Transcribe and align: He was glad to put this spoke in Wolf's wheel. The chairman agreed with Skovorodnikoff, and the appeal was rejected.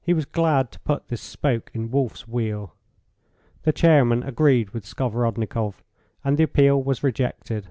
He 0.00 0.14
was 0.14 0.26
glad 0.26 0.70
to 0.70 0.78
put 0.78 1.08
this 1.08 1.20
spoke 1.20 1.72
in 1.74 1.90
Wolf's 1.90 2.28
wheel. 2.28 2.72
The 3.64 3.72
chairman 3.72 4.22
agreed 4.22 4.70
with 4.70 4.84
Skovorodnikoff, 4.86 5.82
and 6.22 6.38
the 6.38 6.44
appeal 6.44 6.80
was 6.80 7.02
rejected. 7.02 7.66